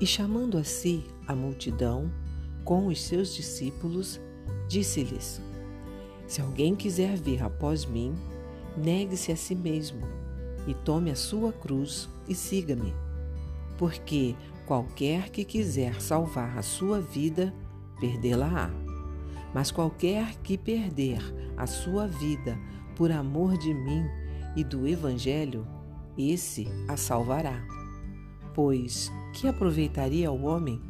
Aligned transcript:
E 0.00 0.06
chamando 0.06 0.58
a 0.58 0.64
si 0.64 1.04
a 1.26 1.34
multidão 1.34 2.10
com 2.64 2.86
os 2.88 3.00
seus 3.02 3.34
discípulos, 3.34 4.20
disse-lhes: 4.68 5.40
Se 6.26 6.40
alguém 6.40 6.74
quiser 6.74 7.16
vir 7.16 7.42
após 7.42 7.86
mim, 7.86 8.14
negue-se 8.76 9.32
a 9.32 9.36
si 9.36 9.54
mesmo 9.54 10.00
e 10.66 10.74
tome 10.74 11.10
a 11.10 11.16
sua 11.16 11.52
cruz 11.52 12.08
e 12.28 12.34
siga-me. 12.34 12.92
Porque 13.78 14.34
qualquer 14.66 15.30
que 15.30 15.44
quiser 15.44 16.00
salvar 16.00 16.58
a 16.58 16.62
sua 16.62 17.00
vida, 17.00 17.54
perdê-la-á. 18.00 18.70
Mas 19.54 19.70
qualquer 19.70 20.34
que 20.42 20.58
perder 20.58 21.20
a 21.56 21.66
sua 21.66 22.06
vida 22.06 22.58
por 22.96 23.10
amor 23.10 23.56
de 23.56 23.72
mim 23.72 24.04
e 24.56 24.64
do 24.64 24.86
Evangelho, 24.86 25.66
esse 26.18 26.66
a 26.88 26.96
salvará. 26.96 27.75
Pois 28.56 29.12
que 29.34 29.46
aproveitaria 29.46 30.32
o 30.32 30.44
homem 30.44 30.80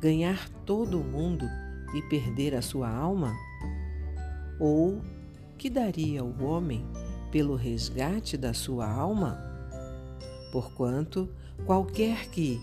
ganhar 0.00 0.48
todo 0.64 0.98
o 0.98 1.04
mundo 1.04 1.44
e 1.94 2.00
perder 2.00 2.54
a 2.54 2.62
sua 2.62 2.88
alma? 2.88 3.36
Ou 4.58 5.02
que 5.58 5.68
daria 5.68 6.24
o 6.24 6.42
homem 6.42 6.82
pelo 7.30 7.56
resgate 7.56 8.38
da 8.38 8.54
sua 8.54 8.90
alma? 8.90 9.38
Porquanto 10.50 11.28
qualquer 11.66 12.30
que, 12.30 12.58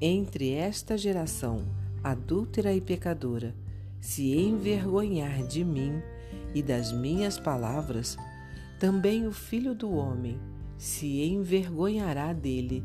entre 0.00 0.54
esta 0.54 0.96
geração 0.96 1.66
adúltera 2.02 2.72
e 2.72 2.80
pecadora, 2.80 3.54
se 4.00 4.34
envergonhar 4.38 5.46
de 5.46 5.62
mim 5.62 6.00
e 6.54 6.62
das 6.62 6.92
minhas 6.92 7.38
palavras, 7.38 8.16
também 8.80 9.26
o 9.26 9.32
Filho 9.32 9.74
do 9.74 9.92
Homem 9.92 10.40
se 10.78 11.22
envergonhará 11.24 12.32
dele 12.32 12.82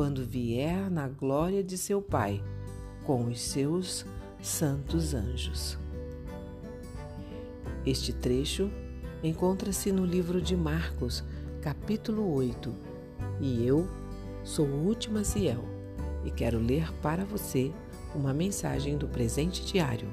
quando 0.00 0.24
vier 0.24 0.90
na 0.90 1.06
glória 1.06 1.62
de 1.62 1.76
seu 1.76 2.00
Pai 2.00 2.42
com 3.04 3.26
os 3.26 3.38
seus 3.38 4.06
santos 4.40 5.12
anjos. 5.12 5.78
Este 7.84 8.10
trecho 8.10 8.70
encontra-se 9.22 9.92
no 9.92 10.06
livro 10.06 10.40
de 10.40 10.56
Marcos, 10.56 11.22
capítulo 11.60 12.32
8, 12.32 12.74
e 13.42 13.66
eu 13.66 13.86
sou 14.42 14.64
o 14.64 14.86
último 14.86 15.22
Ciel 15.22 15.62
e 16.24 16.30
quero 16.30 16.58
ler 16.58 16.90
para 17.02 17.26
você 17.26 17.70
uma 18.14 18.32
mensagem 18.32 18.96
do 18.96 19.06
presente 19.06 19.66
diário. 19.66 20.08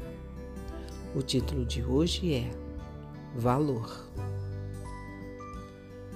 O 1.16 1.22
título 1.22 1.64
de 1.64 1.82
hoje 1.82 2.34
é 2.34 2.52
Valor. 3.38 4.06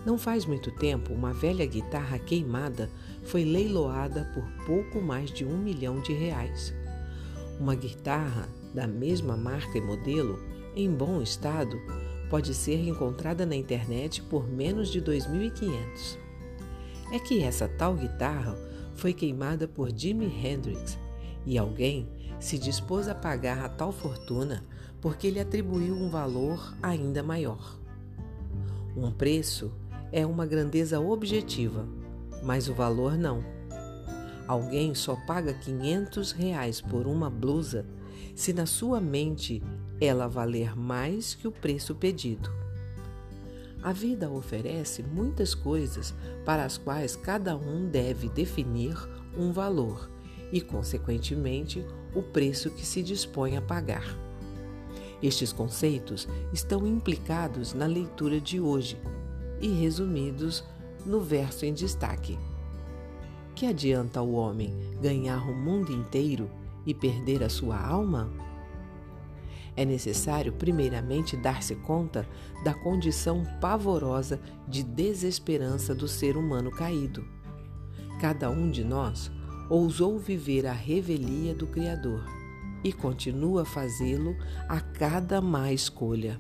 Não 0.06 0.18
faz 0.18 0.46
muito 0.46 0.72
tempo, 0.72 1.14
uma 1.14 1.32
velha 1.32 1.66
guitarra 1.66 2.18
queimada 2.18 2.90
foi 3.24 3.44
leiloada 3.44 4.32
por 4.34 4.66
pouco 4.66 5.00
mais 5.00 5.32
de 5.32 5.46
um 5.46 5.58
milhão 5.58 6.02
de 6.02 6.12
reais. 6.12 6.74
Uma 7.60 7.76
guitarra 7.76 8.50
da 8.74 8.88
mesma 8.88 9.38
marca 9.38 9.78
e 9.78 9.82
modelo, 9.82 10.40
em 10.76 10.90
bom 10.90 11.22
estado, 11.22 11.80
pode 12.32 12.54
ser 12.56 12.88
encontrada 12.88 13.46
na 13.46 13.56
internet 13.56 14.24
por 14.24 14.48
menos 14.48 14.90
de 14.90 15.00
2.500. 15.02 16.18
É 17.12 17.20
que 17.20 17.44
essa 17.44 17.68
tal 17.68 17.94
guitarra 17.94 18.58
foi 18.96 19.14
queimada 19.14 19.68
por 19.68 19.96
Jimi 19.96 20.26
Hendrix 20.26 20.98
e 21.46 21.58
alguém 21.58 22.10
se 22.40 22.58
dispôs 22.58 23.08
a 23.08 23.14
pagar 23.14 23.64
a 23.64 23.70
tal 23.70 23.92
fortuna 23.92 24.66
porque 25.00 25.28
ele 25.28 25.40
atribuiu 25.40 25.94
um 25.94 26.10
valor 26.10 26.74
ainda 26.82 27.22
maior. 27.22 27.78
Um 28.96 29.12
preço 29.12 29.72
é 30.12 30.26
uma 30.26 30.46
grandeza 30.46 31.00
objetiva, 31.00 31.88
mas 32.44 32.68
o 32.68 32.74
valor 32.74 33.18
não. 33.18 33.44
Alguém 34.48 34.94
só 34.94 35.16
paga 35.16 35.54
500 35.54 36.32
reais 36.32 36.82
por 36.82 37.08
uma 37.08 37.30
blusa 37.30 37.86
se 38.36 38.52
na 38.52 38.66
sua 38.66 39.00
mente 39.00 39.62
ela 40.00 40.28
valer 40.28 40.76
mais 40.76 41.34
que 41.36 41.48
o 41.48 41.52
preço 41.52 41.96
pedido. 41.96 42.50
A 43.84 43.94
vida 43.94 44.30
oferece 44.30 45.02
muitas 45.02 45.56
coisas 45.56 46.14
para 46.46 46.66
as 46.66 46.78
quais 46.78 47.16
cada 47.16 47.56
um 47.56 47.88
deve 47.88 48.30
definir 48.30 48.96
um 49.38 49.52
valor 49.52 50.10
e, 50.52 50.60
consequentemente, 50.60 51.86
o 52.14 52.22
preço 52.22 52.70
que 52.70 52.86
se 52.86 53.02
dispõe 53.02 53.58
a 53.58 53.62
pagar. 53.62 54.06
Estes 55.22 55.54
conceitos 55.54 56.28
estão 56.52 56.86
implicados 56.86 57.74
na 57.74 57.86
leitura 57.86 58.40
de 58.40 58.60
hoje 58.60 58.98
e 59.62 59.68
resumidos 59.68 60.64
no 61.06 61.20
verso 61.20 61.66
em 61.66 61.74
destaque. 61.74 62.38
Que 63.56 63.66
adianta 63.66 64.22
o 64.22 64.34
homem 64.34 64.74
ganhar 65.02 65.48
o 65.50 65.56
mundo 65.56 65.92
inteiro 65.92 66.50
e 66.86 66.94
perder 66.94 67.44
a 67.44 67.50
sua 67.50 67.80
alma? 67.80 68.30
É 69.76 69.86
necessário, 69.86 70.52
primeiramente, 70.52 71.38
dar-se 71.38 71.76
conta 71.76 72.28
da 72.64 72.74
condição 72.74 73.46
pavorosa 73.62 74.40
de 74.68 74.84
desesperança 74.84 75.96
do 75.96 76.08
ser 76.08 76.36
humano 76.36 76.72
caído. 76.72 77.26
Cada 78.20 78.50
um 78.50 78.70
de 78.70 78.84
nós 78.84 79.32
ousou 79.70 80.20
viver 80.20 80.66
a 80.68 80.74
revelia 80.74 81.56
do 81.56 81.68
Criador 81.68 82.26
e 82.84 82.92
continua 82.92 83.62
a 83.62 83.66
fazê-lo 83.66 84.36
a 84.68 84.82
cada 84.82 85.40
má 85.40 85.72
escolha 85.72 86.38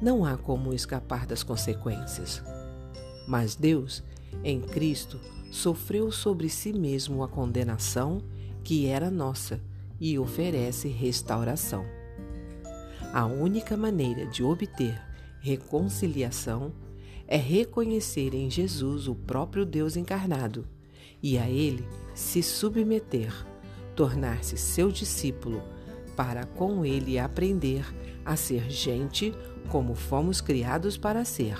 não 0.00 0.24
há 0.24 0.36
como 0.36 0.74
escapar 0.74 1.26
das 1.26 1.42
consequências. 1.42 2.42
Mas 3.26 3.54
Deus, 3.54 4.02
em 4.44 4.60
Cristo, 4.60 5.20
sofreu 5.50 6.10
sobre 6.12 6.48
si 6.48 6.72
mesmo 6.72 7.22
a 7.22 7.28
condenação 7.28 8.20
que 8.62 8.86
era 8.86 9.10
nossa 9.10 9.60
e 10.00 10.18
oferece 10.18 10.88
restauração. 10.88 11.84
A 13.12 13.24
única 13.24 13.76
maneira 13.76 14.26
de 14.26 14.42
obter 14.42 15.00
reconciliação 15.40 16.72
é 17.26 17.36
reconhecer 17.36 18.34
em 18.34 18.50
Jesus 18.50 19.08
o 19.08 19.14
próprio 19.14 19.64
Deus 19.64 19.96
encarnado 19.96 20.66
e 21.22 21.38
a 21.38 21.48
Ele 21.48 21.86
se 22.14 22.42
submeter, 22.42 23.32
tornar-se 23.94 24.56
seu 24.56 24.90
discípulo, 24.90 25.62
para 26.16 26.44
com 26.44 26.84
Ele 26.84 27.18
aprender 27.18 27.84
a 28.24 28.36
ser 28.36 28.70
gente 28.70 29.34
como 29.66 29.94
fomos 29.94 30.40
criados 30.40 30.96
para 30.96 31.24
ser. 31.24 31.58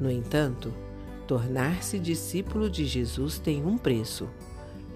No 0.00 0.10
entanto, 0.10 0.72
tornar-se 1.26 1.98
discípulo 1.98 2.70
de 2.70 2.84
Jesus 2.86 3.38
tem 3.38 3.64
um 3.64 3.76
preço: 3.76 4.28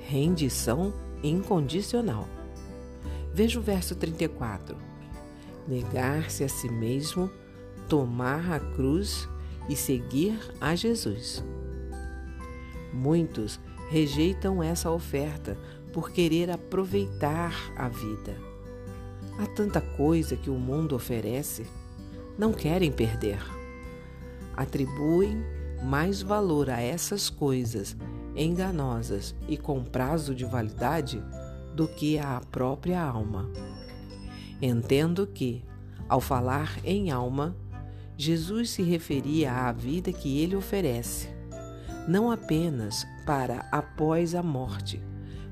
rendição 0.00 0.92
incondicional. 1.22 2.28
Veja 3.32 3.58
o 3.58 3.62
verso 3.62 3.94
34. 3.94 4.76
Negar-se 5.66 6.44
a 6.44 6.48
si 6.48 6.68
mesmo, 6.68 7.30
tomar 7.88 8.52
a 8.52 8.60
cruz 8.60 9.28
e 9.68 9.74
seguir 9.74 10.38
a 10.60 10.74
Jesus. 10.74 11.44
Muitos 12.92 13.58
rejeitam 13.90 14.62
essa 14.62 14.90
oferta 14.90 15.58
por 15.92 16.10
querer 16.10 16.50
aproveitar 16.50 17.54
a 17.76 17.88
vida. 17.88 18.36
Há 19.38 19.46
tanta 19.46 19.80
coisa 19.80 20.36
que 20.36 20.50
o 20.50 20.54
mundo 20.54 20.94
oferece 20.94 21.66
não 22.38 22.52
querem 22.52 22.90
perder. 22.90 23.40
Atribuem 24.56 25.44
mais 25.82 26.22
valor 26.22 26.70
a 26.70 26.80
essas 26.80 27.28
coisas 27.28 27.96
enganosas 28.36 29.34
e 29.48 29.56
com 29.56 29.84
prazo 29.84 30.34
de 30.34 30.44
validade 30.44 31.22
do 31.74 31.86
que 31.86 32.18
à 32.18 32.40
própria 32.50 33.00
alma. 33.02 33.50
Entendo 34.60 35.26
que, 35.26 35.64
ao 36.08 36.20
falar 36.20 36.78
em 36.84 37.10
alma, 37.10 37.56
Jesus 38.16 38.70
se 38.70 38.82
referia 38.82 39.52
à 39.52 39.72
vida 39.72 40.12
que 40.12 40.40
ele 40.40 40.54
oferece, 40.54 41.28
não 42.06 42.30
apenas 42.30 43.04
para 43.26 43.66
após 43.72 44.34
a 44.34 44.42
morte, 44.42 45.02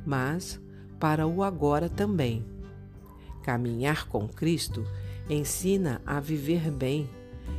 mas 0.07 0.61
para 1.01 1.27
o 1.27 1.43
agora 1.43 1.89
também. 1.89 2.45
Caminhar 3.43 4.07
com 4.07 4.29
Cristo 4.29 4.85
ensina 5.29 6.01
a 6.07 6.21
viver 6.21 6.71
bem, 6.71 7.09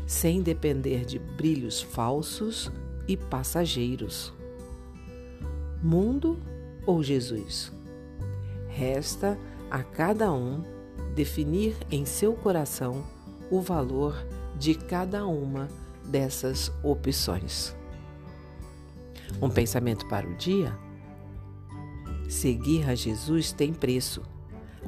sem 0.05 0.41
depender 0.41 1.05
de 1.05 1.19
brilhos 1.19 1.81
falsos 1.81 2.71
e 3.07 3.15
passageiros. 3.15 4.33
Mundo 5.81 6.39
ou 6.85 7.03
Jesus? 7.03 7.71
Resta 8.67 9.37
a 9.69 9.83
cada 9.83 10.31
um 10.31 10.63
definir 11.15 11.75
em 11.91 12.05
seu 12.05 12.33
coração 12.33 13.03
o 13.51 13.61
valor 13.61 14.15
de 14.57 14.75
cada 14.75 15.25
uma 15.27 15.67
dessas 16.05 16.71
opções. 16.83 17.75
Um 19.41 19.49
pensamento 19.49 20.07
para 20.07 20.27
o 20.27 20.35
dia? 20.35 20.77
Seguir 22.29 22.89
a 22.89 22.95
Jesus 22.95 23.51
tem 23.51 23.73
preço. 23.73 24.21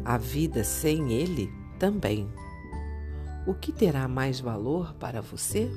A 0.03 0.17
vida 0.17 0.63
sem 0.63 1.13
ele 1.13 1.49
também 1.79 2.27
o 3.45 3.53
que 3.53 3.71
terá 3.71 4.07
mais 4.07 4.39
valor 4.39 4.93
para 4.95 5.21
você? 5.21 5.69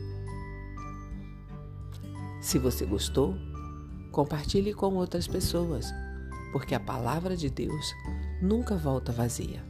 Se 2.40 2.58
você 2.58 2.86
gostou, 2.86 3.34
compartilhe 4.10 4.72
com 4.72 4.94
outras 4.94 5.26
pessoas. 5.26 5.92
porque 6.52 6.74
a 6.74 6.80
palavra 6.80 7.36
de 7.36 7.50
Deus 7.50 7.94
nunca 8.40 8.76
volta 8.76 9.12
vazia. 9.12 9.62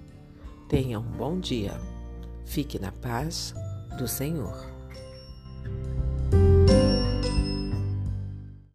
Tenha 0.69 1.01
um 1.01 1.11
bom 1.11 1.39
dia. 1.41 1.73
Fique 2.45 2.79
na 2.79 2.93
paz 2.93 3.55
do 3.99 4.07
Senhor. 4.07 4.78